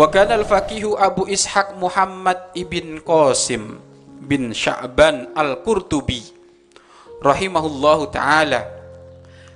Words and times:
Wa 0.00 0.08
kana 0.08 0.40
al-faqihu 0.40 0.96
Abu 0.96 1.28
Ishaq 1.28 1.76
Muhammad 1.76 2.56
ibn 2.56 3.04
Qasim 3.04 3.76
bin 4.24 4.56
Sya'ban 4.56 5.28
al-Qurtubi 5.36 6.24
rahimahullahu 7.20 8.08
taala. 8.08 8.64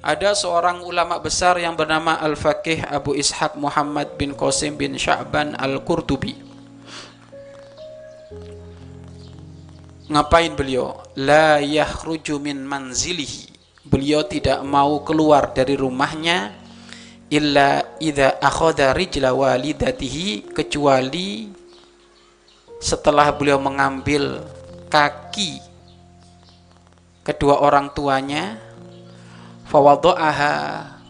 Ada 0.00 0.32
seorang 0.32 0.80
ulama 0.80 1.20
besar 1.20 1.60
yang 1.60 1.76
bernama 1.76 2.16
Al-Faqih 2.24 2.88
Abu 2.88 3.12
Ishaq 3.20 3.52
Muhammad 3.60 4.16
bin 4.16 4.32
Qasim 4.32 4.80
bin 4.80 4.96
Sya'ban 4.96 5.60
al-Qurtubi. 5.60 6.32
Ngapain 10.08 10.56
beliau? 10.56 11.04
La 11.20 11.60
yakhruju 11.60 12.40
min 12.40 12.64
manzilihi. 12.64 13.52
Beliau 13.84 14.24
tidak 14.24 14.64
mau 14.64 15.04
keluar 15.04 15.52
dari 15.52 15.76
rumahnya 15.76 16.59
illa 17.30 17.96
idza 18.02 18.42
akhadha 18.42 18.92
rijla 18.92 19.30
walidatihi 19.30 20.50
kecuali 20.50 21.48
setelah 22.82 23.30
beliau 23.32 23.62
mengambil 23.62 24.42
kaki 24.90 25.62
kedua 27.22 27.62
orang 27.62 27.94
tuanya 27.94 28.58
fawadha'aha 29.70 30.54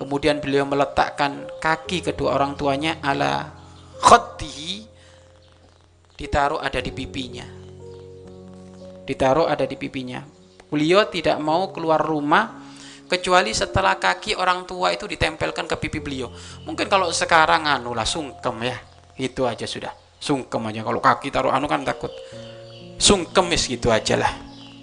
kemudian 0.00 0.40
beliau 0.40 0.64
meletakkan 0.64 1.44
kaki 1.60 2.00
kedua 2.00 2.34
orang 2.40 2.56
tuanya 2.56 2.96
ala 3.04 3.52
khaddihi 4.00 4.96
ditaruh 6.16 6.58
ada 6.58 6.80
di 6.80 6.90
pipinya. 6.90 7.44
Ditaruh 9.06 9.46
ada 9.46 9.68
di 9.68 9.76
pipinya. 9.78 10.24
Beliau 10.66 11.06
tidak 11.06 11.38
mau 11.38 11.70
keluar 11.70 12.02
rumah 12.02 12.65
kecuali 13.06 13.54
setelah 13.54 13.96
kaki 13.96 14.34
orang 14.36 14.66
tua 14.66 14.92
itu 14.92 15.06
ditempelkan 15.06 15.64
ke 15.70 15.76
pipi 15.78 15.98
beliau. 16.02 16.28
Mungkin 16.66 16.86
kalau 16.90 17.08
sekarang 17.14 17.64
anu 17.64 17.94
lah 17.94 18.04
sungkem 18.06 18.66
ya, 18.66 18.76
itu 19.16 19.46
aja 19.46 19.64
sudah. 19.64 19.94
Sungkem 20.18 20.60
aja 20.66 20.82
kalau 20.82 20.98
kaki 20.98 21.30
taruh 21.30 21.54
anu 21.54 21.70
kan 21.70 21.86
takut. 21.86 22.10
Sungkem 22.98 23.52
is 23.54 23.64
gitu 23.70 23.94
aja 23.94 24.18
lah. 24.18 24.32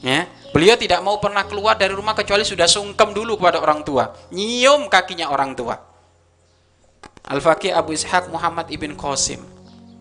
Ya. 0.00 0.26
Beliau 0.54 0.78
tidak 0.80 1.04
mau 1.04 1.20
pernah 1.20 1.44
keluar 1.44 1.76
dari 1.76 1.92
rumah 1.92 2.16
kecuali 2.16 2.40
sudah 2.40 2.64
sungkem 2.64 3.12
dulu 3.12 3.36
kepada 3.36 3.60
orang 3.60 3.84
tua. 3.84 4.08
Nyium 4.32 4.88
kakinya 4.88 5.28
orang 5.28 5.52
tua. 5.52 5.76
Al-Faqih 7.26 7.74
Abu 7.74 7.92
Ishaq 7.92 8.32
Muhammad 8.32 8.70
Ibn 8.70 8.96
Qasim. 8.96 9.42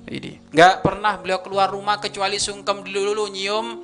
Ini. 0.06 0.54
Nggak 0.54 0.86
pernah 0.86 1.18
beliau 1.18 1.42
keluar 1.42 1.74
rumah 1.74 1.98
kecuali 1.98 2.38
sungkem 2.38 2.86
dulu, 2.86 3.12
dulu 3.12 3.24
nyium 3.34 3.82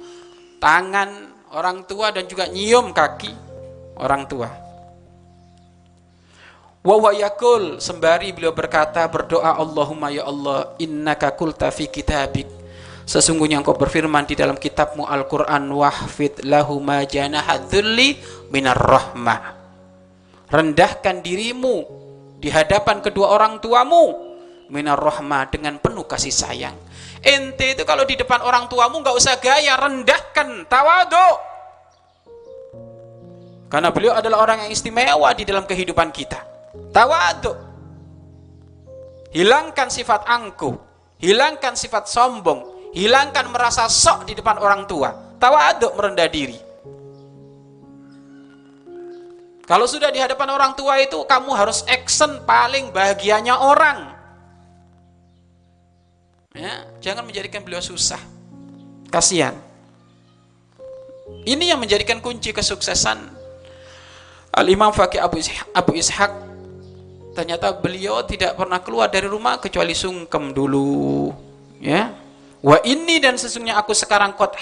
tangan 0.62 1.10
orang 1.58 1.84
tua 1.90 2.14
dan 2.14 2.30
juga 2.30 2.46
nyium 2.46 2.94
kaki 2.94 3.51
orang 3.98 4.28
tua. 4.28 4.50
Wa 6.82 7.14
yakul 7.14 7.78
sembari 7.78 8.34
beliau 8.34 8.58
berkata 8.58 9.06
berdoa 9.06 9.54
Allahumma 9.54 10.10
ya 10.10 10.26
Allah 10.26 10.74
innaka 10.82 11.30
qulta 11.38 11.70
fi 11.70 11.86
kitabik. 11.86 12.50
Sesungguhnya 13.06 13.62
engkau 13.62 13.78
berfirman 13.78 14.26
di 14.26 14.34
dalam 14.34 14.58
kitabmu 14.58 15.06
Al-Qur'an 15.06 15.62
wahfid 15.70 16.42
lahu 16.48 16.82
ma 16.82 17.06
janaha 17.06 17.62
dzulli 17.62 18.18
minar 18.50 18.78
rahmah. 18.78 19.62
Rendahkan 20.50 21.22
dirimu 21.22 21.86
di 22.42 22.50
hadapan 22.50 22.98
kedua 23.06 23.30
orang 23.30 23.62
tuamu 23.62 24.34
minar 24.74 24.98
rahmah 24.98 25.54
dengan 25.54 25.78
penuh 25.78 26.10
kasih 26.10 26.34
sayang. 26.34 26.74
Ente 27.22 27.78
itu 27.78 27.86
kalau 27.86 28.10
di 28.10 28.18
depan 28.18 28.42
orang 28.42 28.66
tuamu 28.66 29.06
nggak 29.06 29.16
usah 29.22 29.38
gaya 29.38 29.78
rendahkan 29.78 30.66
tawadhu 30.66 31.51
karena 33.72 33.88
beliau 33.88 34.12
adalah 34.20 34.44
orang 34.44 34.68
yang 34.68 34.72
istimewa 34.76 35.32
di 35.32 35.48
dalam 35.48 35.64
kehidupan 35.64 36.12
kita. 36.12 36.44
Tawadu. 36.92 37.56
Hilangkan 39.32 39.88
sifat 39.88 40.28
angkuh, 40.28 40.76
hilangkan 41.24 41.80
sifat 41.80 42.04
sombong, 42.12 42.92
hilangkan 42.92 43.48
merasa 43.48 43.88
sok 43.88 44.28
di 44.28 44.36
depan 44.36 44.60
orang 44.60 44.84
tua. 44.84 45.40
Tawadu 45.40 45.96
merendah 45.96 46.28
diri. 46.28 46.60
Kalau 49.64 49.88
sudah 49.88 50.12
di 50.12 50.20
hadapan 50.20 50.52
orang 50.52 50.76
tua 50.76 51.00
itu 51.00 51.24
kamu 51.24 51.56
harus 51.56 51.88
action 51.88 52.44
paling 52.44 52.92
bahagianya 52.92 53.56
orang. 53.56 54.12
Ya, 56.52 56.92
jangan 57.00 57.24
menjadikan 57.24 57.64
beliau 57.64 57.80
susah. 57.80 58.20
Kasihan. 59.08 59.56
Ini 61.48 61.72
yang 61.72 61.80
menjadikan 61.80 62.20
kunci 62.20 62.52
kesuksesan 62.52 63.41
Al-Imam 64.52 64.92
Faqih 64.92 65.24
Abu 65.24 65.40
Ishaq, 65.40 65.72
Abu 65.72 65.92
Ishaq 65.96 66.32
ternyata 67.32 67.72
beliau 67.80 68.20
tidak 68.28 68.60
pernah 68.60 68.84
keluar 68.84 69.08
dari 69.08 69.24
rumah 69.28 69.56
kecuali 69.64 69.96
sungkem 69.96 70.52
dulu 70.52 71.32
ya. 71.80 72.12
Wa 72.62 72.78
ini 72.86 73.18
dan 73.18 73.40
sesungguhnya 73.42 73.80
aku 73.80 73.96
sekarang 73.96 74.38
kot 74.38 74.54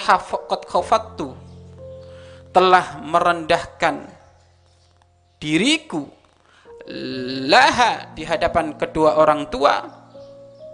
kot 0.48 0.62
khafatu 0.64 1.36
telah 2.54 3.02
merendahkan 3.04 4.08
diriku 5.36 6.08
laha 7.46 8.10
di 8.16 8.26
hadapan 8.26 8.74
kedua 8.74 9.20
orang 9.20 9.46
tua 9.52 9.84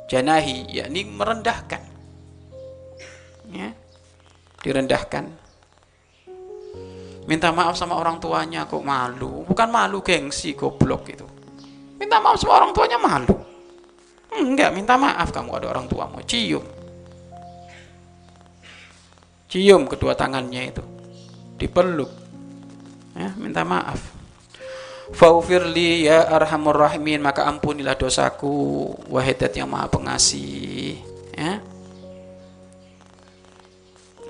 janahi 0.09 0.71
yakni 0.71 1.03
merendahkan 1.05 1.83
ya 3.53 3.69
direndahkan 4.63 5.46
minta 7.27 7.51
maaf 7.51 7.75
sama 7.75 7.99
orang 7.99 8.23
tuanya 8.23 8.65
kok 8.65 8.83
malu? 8.83 9.45
Bukan 9.45 9.69
malu 9.69 10.01
gengsi 10.01 10.55
goblok 10.55 11.11
itu 11.11 11.27
minta 12.07 12.23
maaf 12.23 12.39
sama 12.39 12.63
orang 12.63 12.71
tuanya 12.71 12.99
malu? 13.03 13.35
Enggak 14.37 14.71
minta 14.77 14.95
maaf. 14.95 15.33
Kamu 15.33 15.59
ada 15.59 15.73
orang 15.73 15.91
tuamu. 15.91 16.23
Cium. 16.23 16.63
Cium 19.51 19.83
kedua 19.89 20.13
tangannya 20.15 20.71
itu. 20.71 20.85
Dipeluk. 21.57 22.13
Ya 23.17 23.33
minta 23.41 23.65
maaf. 23.65 23.99
Faufirli 25.11 26.07
ya 26.07 26.31
arhamur 26.31 26.79
rahimin 26.79 27.23
maka 27.23 27.47
ampunilah 27.47 27.99
dosaku 27.99 28.93
wahidat 29.09 29.57
yang 29.57 29.67
maha 29.67 29.89
pengasih. 29.89 31.01
Ya. 31.33 31.65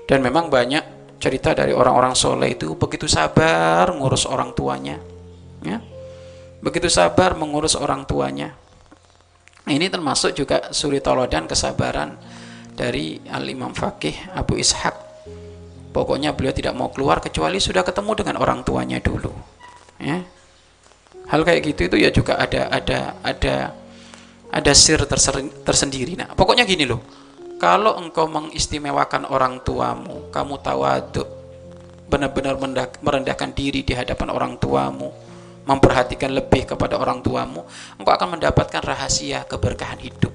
Dan 0.07 0.23
memang 0.23 0.47
banyak 0.47 0.96
cerita 1.17 1.53
dari 1.57 1.73
orang-orang 1.73 2.13
soleh 2.13 2.53
itu 2.53 2.77
begitu 2.77 3.09
sabar 3.09 3.89
ngurus 3.93 4.29
orang 4.29 4.53
tuanya 4.53 4.97
ya. 5.65 5.79
Begitu 6.57 6.89
sabar 6.89 7.37
mengurus 7.37 7.77
orang 7.77 8.03
tuanya. 8.09 8.57
Ini 9.67 9.91
termasuk 9.91 10.33
juga 10.33 10.71
suri 10.71 11.03
tolodan 11.03 11.45
kesabaran 11.45 12.15
dari 12.73 13.19
al-imam 13.29 13.75
fakih 13.75 14.31
Abu 14.33 14.57
Ishaq. 14.57 14.95
Pokoknya 15.91 16.33
beliau 16.33 16.53
tidak 16.53 16.73
mau 16.77 16.89
keluar 16.93 17.19
kecuali 17.19 17.57
sudah 17.57 17.81
ketemu 17.81 18.11
dengan 18.15 18.35
orang 18.41 18.61
tuanya 18.61 19.01
dulu 19.01 19.33
ya. 20.01 20.21
Hal 21.27 21.43
kayak 21.43 21.61
gitu 21.67 21.91
itu 21.91 21.97
ya 21.99 22.09
juga 22.13 22.39
ada 22.39 22.71
ada 22.71 23.19
ada 23.19 23.55
ada 24.47 24.71
sir 24.71 25.03
tersendiri 25.67 26.15
nah 26.15 26.31
pokoknya 26.31 26.63
gini 26.63 26.87
loh 26.87 27.03
kalau 27.57 27.97
engkau 27.97 28.29
mengistimewakan 28.29 29.25
orang 29.29 29.61
tuamu, 29.65 30.29
kamu 30.29 30.55
tawaduk, 30.61 31.25
benar-benar 32.07 32.55
merendahkan 33.01 33.51
diri 33.51 33.81
di 33.81 33.97
hadapan 33.97 34.29
orang 34.29 34.53
tuamu, 34.61 35.09
memperhatikan 35.67 36.31
lebih 36.31 36.69
kepada 36.69 36.95
orang 37.01 37.19
tuamu, 37.25 37.65
engkau 37.99 38.13
akan 38.13 38.39
mendapatkan 38.39 38.81
rahasia 38.85 39.43
keberkahan 39.49 39.99
hidup. 39.99 40.31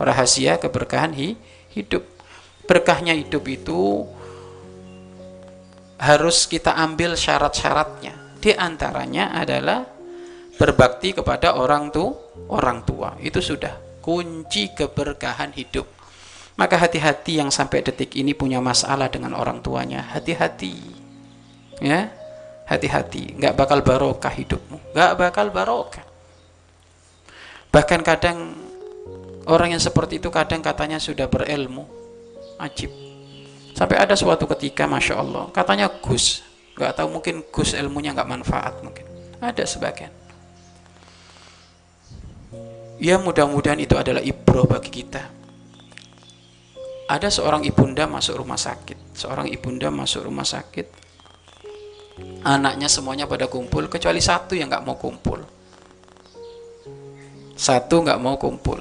Rahasia 0.00 0.56
keberkahan 0.56 1.12
hi 1.12 1.36
hidup. 1.76 2.08
Berkahnya 2.64 3.12
hidup 3.12 3.44
itu 3.50 4.08
harus 6.00 6.48
kita 6.48 6.72
ambil 6.72 7.12
syarat-syaratnya. 7.18 8.40
Di 8.40 8.56
antaranya 8.56 9.36
adalah 9.36 9.84
berbakti 10.56 11.12
kepada 11.12 11.52
orang 11.52 11.92
tu 11.92 12.16
orang 12.48 12.80
tua. 12.88 13.20
Itu 13.20 13.44
sudah 13.44 14.00
kunci 14.00 14.72
keberkahan 14.72 15.52
hidup. 15.52 15.99
Maka 16.60 16.76
hati-hati 16.76 17.40
yang 17.40 17.48
sampai 17.48 17.80
detik 17.80 18.12
ini 18.20 18.36
punya 18.36 18.60
masalah 18.60 19.08
dengan 19.08 19.32
orang 19.32 19.64
tuanya. 19.64 20.04
Hati-hati. 20.12 20.76
Ya. 21.80 22.12
Hati-hati. 22.68 23.32
Nggak 23.40 23.56
bakal 23.56 23.80
barokah 23.80 24.28
hidupmu. 24.28 24.92
Nggak 24.92 25.12
bakal 25.16 25.48
barokah. 25.48 26.04
Bahkan 27.72 28.04
kadang 28.04 28.52
orang 29.48 29.72
yang 29.72 29.80
seperti 29.80 30.20
itu 30.20 30.28
kadang 30.28 30.60
katanya 30.60 31.00
sudah 31.00 31.32
berilmu. 31.32 31.88
Ajib. 32.60 32.92
Sampai 33.72 33.96
ada 33.96 34.12
suatu 34.12 34.44
ketika, 34.52 34.84
Masya 34.84 35.16
Allah, 35.16 35.48
katanya 35.56 35.88
Gus. 35.88 36.44
Nggak 36.76 36.92
tahu 36.92 37.08
mungkin 37.08 37.40
Gus 37.48 37.72
ilmunya 37.72 38.12
nggak 38.12 38.28
manfaat 38.28 38.84
mungkin. 38.84 39.08
Ada 39.40 39.64
sebagian. 39.64 40.12
Ya 43.00 43.16
mudah-mudahan 43.16 43.80
itu 43.80 43.96
adalah 43.96 44.20
ibroh 44.20 44.68
bagi 44.68 44.92
kita 44.92 45.39
ada 47.10 47.26
seorang 47.26 47.66
ibunda 47.66 48.06
masuk 48.06 48.38
rumah 48.38 48.54
sakit. 48.54 49.18
Seorang 49.18 49.50
ibunda 49.50 49.90
masuk 49.90 50.30
rumah 50.30 50.46
sakit. 50.46 50.86
Anaknya 52.46 52.86
semuanya 52.86 53.26
pada 53.26 53.50
kumpul 53.50 53.90
kecuali 53.90 54.22
satu 54.22 54.54
yang 54.54 54.70
nggak 54.70 54.86
mau 54.86 54.94
kumpul. 54.94 55.42
Satu 57.58 58.06
nggak 58.06 58.20
mau 58.22 58.38
kumpul. 58.38 58.78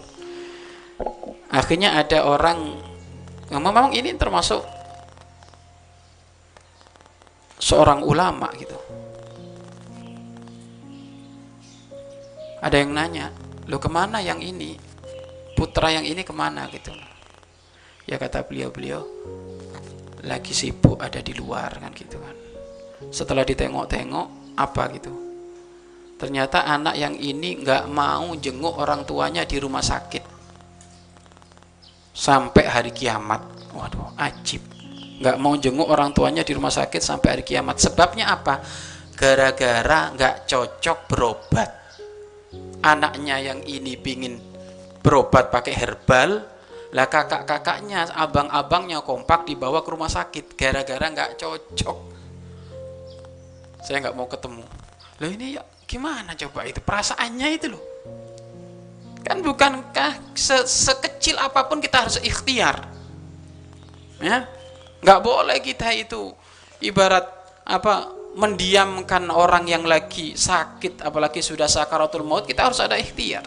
Akhirnya 1.49 1.97
ada 1.97 2.29
orang 2.29 2.77
memang 3.49 3.97
ini 3.97 4.13
termasuk 4.13 4.61
seorang 7.57 8.05
ulama 8.05 8.53
gitu. 8.61 8.77
Ada 12.61 12.77
yang 12.77 12.93
nanya 12.93 13.33
lo 13.65 13.81
ke 13.81 13.89
mana 13.89 14.21
yang 14.21 14.37
ini? 14.37 14.77
Putra 15.57 15.89
yang 15.89 16.05
ini 16.05 16.21
ke 16.21 16.31
mana? 16.31 16.69
Gitu 16.69 16.93
ya 18.09 18.17
kata 18.17 18.41
beliau-beliau 18.41 19.05
lagi 20.25 20.51
sibuk 20.51 20.97
ada 20.97 21.21
di 21.21 21.31
luar 21.37 21.77
kan 21.77 21.93
gitu 21.93 22.17
kan. 22.17 22.35
Setelah 23.13 23.45
ditengok-tengok 23.45 24.57
apa 24.57 24.83
gitu? 24.97 25.13
Ternyata 26.19 26.67
anak 26.67 26.99
yang 26.99 27.15
ini 27.15 27.63
nggak 27.63 27.87
mau 27.87 28.35
jenguk 28.35 28.75
orang 28.75 29.07
tuanya 29.07 29.47
di 29.47 29.55
rumah 29.61 29.79
sakit. 29.79 30.23
Sampai 32.11 32.67
hari 32.67 32.91
kiamat. 32.91 33.71
Waduh 33.71 34.19
ajib. 34.19 34.59
Nggak 35.23 35.37
mau 35.39 35.55
jenguk 35.55 35.87
orang 35.87 36.11
tuanya 36.11 36.43
di 36.43 36.51
rumah 36.51 36.73
sakit 36.73 36.99
sampai 36.99 37.39
hari 37.39 37.43
kiamat. 37.47 37.79
Sebabnya 37.79 38.35
apa? 38.35 38.59
Gara-gara 39.15 40.11
nggak 40.11 40.35
cocok 40.43 40.97
berobat. 41.07 41.69
Anaknya 42.83 43.39
yang 43.39 43.63
ini 43.63 43.95
pingin 43.95 44.35
berobat 44.99 45.47
pakai 45.47 45.71
herbal 45.71 46.58
lah 46.89 47.05
kakak-kakaknya 47.05 48.09
abang-abangnya 48.17 49.05
kompak 49.05 49.45
dibawa 49.45 49.85
ke 49.85 49.89
rumah 49.93 50.09
sakit 50.09 50.57
gara-gara 50.57 51.05
nggak 51.05 51.37
cocok. 51.37 51.97
Saya 53.85 54.01
nggak 54.01 54.17
mau 54.17 54.25
ketemu. 54.25 54.65
Loh 55.21 55.29
ini 55.29 55.53
ya 55.53 55.63
gimana 55.85 56.33
coba 56.33 56.65
itu? 56.65 56.81
Perasaannya 56.81 57.47
itu 57.53 57.67
loh. 57.69 57.83
Kan 59.21 59.45
bukankah 59.45 60.33
se 60.33 60.65
sekecil 60.65 61.37
apa 61.37 61.69
pun 61.69 61.77
kita 61.77 62.09
harus 62.09 62.17
ikhtiar? 62.25 62.89
Ya? 64.17 64.49
Nggak 65.05 65.19
boleh 65.21 65.61
kita 65.61 65.93
itu 65.93 66.33
ibarat 66.81 67.29
apa 67.69 68.17
mendiamkan 68.33 69.29
orang 69.29 69.69
yang 69.69 69.85
lagi 69.85 70.33
sakit 70.33 71.05
apalagi 71.05 71.41
sudah 71.41 71.69
sakaratul 71.69 72.25
maut 72.25 72.45
kita 72.45 72.69
harus 72.69 72.81
ada 72.81 72.97
ikhtiar 72.97 73.41